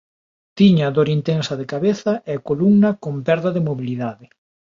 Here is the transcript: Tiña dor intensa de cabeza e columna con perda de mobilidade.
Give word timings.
Tiña 0.57 0.87
dor 0.95 1.07
intensa 1.17 1.53
de 1.59 1.65
cabeza 1.73 2.13
e 2.33 2.35
columna 2.49 2.89
con 3.03 3.13
perda 3.27 3.49
de 3.55 3.65
mobilidade. 3.69 4.25